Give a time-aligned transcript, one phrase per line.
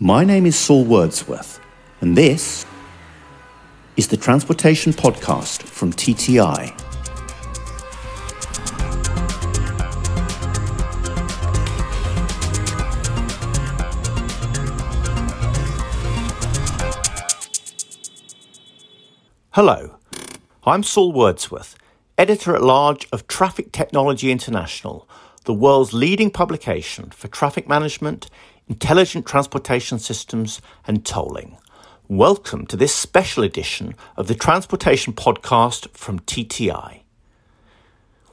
[0.00, 1.60] My name is Saul Wordsworth,
[2.00, 2.66] and this
[3.96, 6.74] is the Transportation Podcast from TTI.
[19.52, 19.96] Hello,
[20.64, 21.76] I'm Saul Wordsworth,
[22.18, 25.08] editor at large of Traffic Technology International,
[25.44, 28.28] the world's leading publication for traffic management,
[28.68, 31.58] intelligent transportation systems, and tolling.
[32.08, 37.00] Welcome to this special edition of the Transportation Podcast from TTI.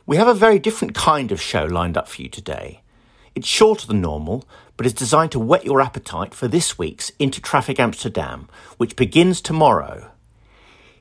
[0.05, 2.81] We have a very different kind of show lined up for you today.
[3.35, 4.45] It's shorter than normal,
[4.77, 10.11] but is designed to whet your appetite for this week's Intertraffic Amsterdam, which begins tomorrow.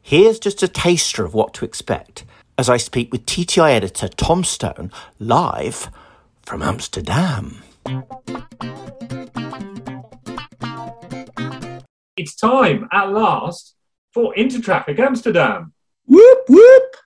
[0.03, 2.25] Here's just a taster of what to expect
[2.59, 5.89] as I speak with TTI editor Tom Stone live
[6.43, 7.63] from Amsterdam.
[12.21, 13.77] It's time at last
[14.13, 15.73] for Intertraffic Amsterdam.
[16.05, 16.97] Whoop, whoop.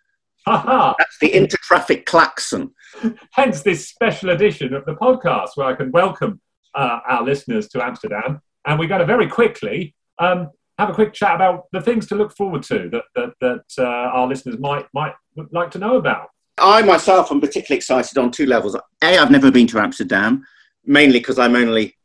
[0.45, 0.95] Haha.
[0.98, 2.75] That's the intertraffic klaxon.
[3.31, 6.41] Hence this special edition of the podcast where I can welcome
[6.75, 8.43] uh, our listeners to Amsterdam.
[8.67, 12.17] And we're going to very quickly um, have a quick chat about the things to
[12.17, 15.15] look forward to that, that, that uh, our listeners might, might
[15.53, 16.31] like to know about.
[16.59, 18.75] I myself am particularly excited on two levels.
[18.75, 20.45] A, I've never been to Amsterdam,
[20.84, 21.97] mainly because I'm only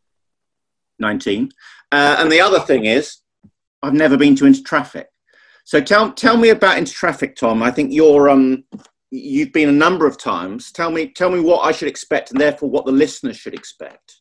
[1.00, 1.52] 19.
[1.92, 3.17] Uh, and the other thing is,
[3.81, 5.05] I've never been to Intertraffic.
[5.64, 7.61] So tell, tell me about Intertraffic, Tom.
[7.64, 8.64] I think you're, um,
[9.11, 10.72] you've been a number of times.
[10.72, 14.17] Tell me, tell me what I should expect and therefore what the listeners should expect.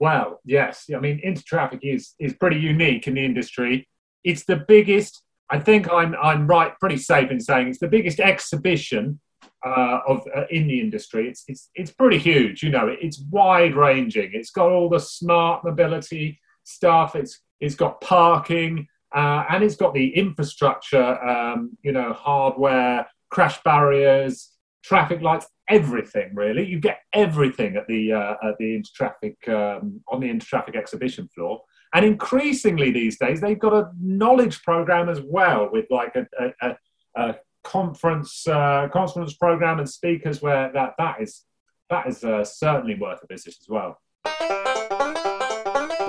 [0.00, 0.86] Well, yes.
[0.94, 3.88] I mean, Intertraffic is, is pretty unique in the industry.
[4.24, 8.20] It's the biggest, I think I'm, I'm right, pretty safe in saying it's the biggest
[8.20, 9.20] exhibition
[9.64, 11.28] uh, of uh, in the industry.
[11.28, 12.62] It's, it's, it's pretty huge.
[12.62, 14.30] You know, it's wide ranging.
[14.32, 17.16] It's got all the smart mobility stuff.
[17.16, 21.22] It's it's got parking uh, and it's got the infrastructure.
[21.22, 24.50] Um, you know, hardware, crash barriers,
[24.82, 26.34] traffic lights, everything.
[26.34, 31.28] Really, you get everything at the uh, at the intertraffic um, on the intertraffic exhibition
[31.28, 31.62] floor.
[31.94, 36.26] And increasingly these days, they've got a knowledge program as well, with like a,
[36.60, 36.76] a,
[37.14, 41.42] a conference uh, conference program and speakers where that that is
[41.90, 43.98] that is uh, certainly worth a visit as well.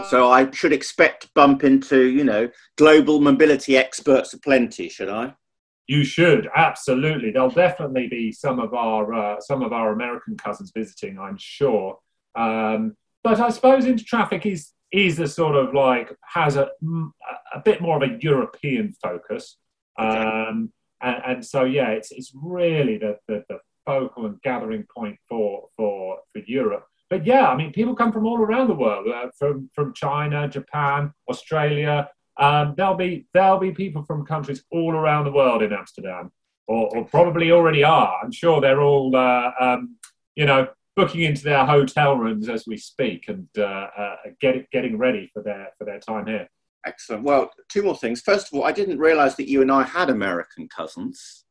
[0.10, 5.34] So I should expect to bump into, you know, global mobility experts aplenty, should I?
[5.88, 7.32] You should absolutely.
[7.32, 12.00] There'll definitely be some of our uh, some of our American cousins visiting, I'm sure.
[12.36, 16.70] Um, but I suppose Intertraffic is is a sort of like has a
[17.54, 19.58] a bit more of a European focus,
[19.98, 20.72] um,
[21.06, 25.68] and, and, so yeah, it's it's really the, the, the focal and gathering point for
[25.78, 29.28] for for Europe but yeah, I mean, people come from all around the world, uh,
[29.38, 32.10] from from China, Japan, Australia.
[32.38, 36.32] Um, there'll be there'll be people from countries all around the world in Amsterdam,
[36.68, 38.18] or, or probably already are.
[38.24, 39.98] I'm sure they're all, uh, um,
[40.36, 44.98] you know, booking into their hotel rooms as we speak and uh, uh get, getting
[44.98, 46.50] ready for their for their time here.
[46.86, 47.24] Excellent.
[47.24, 48.22] Well, two more things.
[48.22, 51.46] First of all, I didn't realise that you and I had American cousins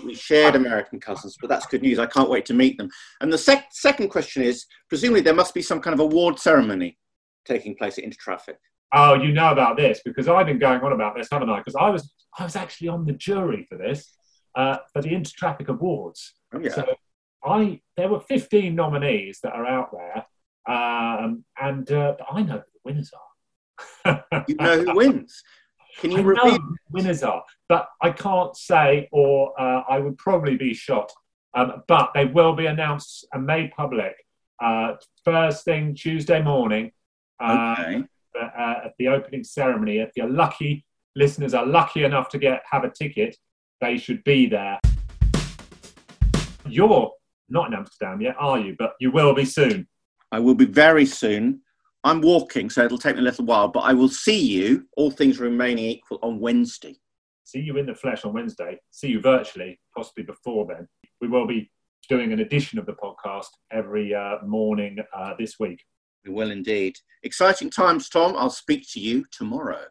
[0.00, 1.98] we shared American cousins, but that's good news.
[1.98, 2.88] I can't wait to meet them.
[3.20, 6.98] And the sec- second question is presumably there must be some kind of award ceremony
[7.44, 8.56] taking place at Intertraffic.
[8.94, 11.58] Oh, you know about this because I've been going on about this, haven't I?
[11.58, 14.14] Because I was I was actually on the jury for this
[14.54, 16.34] uh, for the Intertraffic Awards.
[16.54, 16.70] Oh, yeah.
[16.70, 16.94] So
[17.44, 20.26] I there were 15 nominees that are out there,
[20.74, 23.31] um, and uh, I know who the winners are.
[24.48, 25.42] You know who wins.
[26.00, 26.60] Can you I repeat?
[26.90, 31.12] winners are, but I can't say, or uh, I would probably be shot.
[31.54, 34.14] Um, but they will be announced and made public
[34.62, 34.94] uh,
[35.24, 36.92] first thing Tuesday morning
[37.40, 38.04] uh, okay.
[38.40, 39.98] Uh, at the opening ceremony.
[39.98, 40.84] If you're lucky,
[41.16, 43.36] listeners are lucky enough to get have a ticket,
[43.80, 44.78] they should be there.
[46.66, 47.10] You're
[47.48, 48.76] not in Amsterdam yet, are you?
[48.78, 49.88] But you will be soon.
[50.30, 51.61] I will be very soon.
[52.04, 55.10] I'm walking, so it'll take me a little while, but I will see you, all
[55.10, 56.96] things remaining equal, on Wednesday.
[57.44, 58.80] See you in the flesh on Wednesday.
[58.90, 60.88] See you virtually, possibly before then.
[61.20, 61.70] We will be
[62.08, 65.84] doing an edition of the podcast every uh, morning uh, this week.
[66.24, 66.96] We will indeed.
[67.22, 68.34] Exciting times, Tom.
[68.36, 69.84] I'll speak to you tomorrow.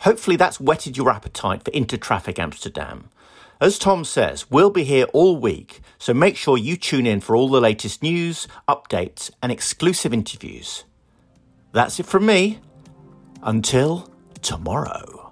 [0.00, 3.10] Hopefully, that's whetted your appetite for Intertraffic Amsterdam.
[3.60, 7.36] As Tom says, we'll be here all week, so make sure you tune in for
[7.36, 10.84] all the latest news, updates, and exclusive interviews.
[11.72, 12.60] That's it from me.
[13.42, 14.10] Until
[14.40, 15.30] tomorrow.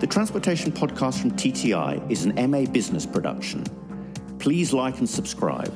[0.00, 3.64] The Transportation Podcast from TTI is an MA business production.
[4.40, 5.72] Please like and subscribe.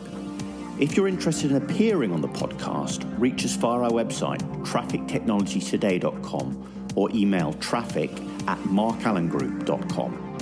[0.81, 7.11] If you're interested in appearing on the podcast, reach us via our website, traffictechnologytoday.com, or
[7.13, 8.11] email traffic
[8.47, 10.34] at markallengroup.com.